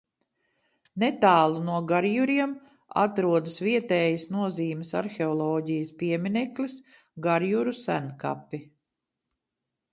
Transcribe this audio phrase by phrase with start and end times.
[1.01, 2.55] Netālu no Garjuriem
[3.03, 6.81] atrodas vietējas nozīmes arheoloģijas piemineklis
[7.29, 8.65] Garjuru senkapi.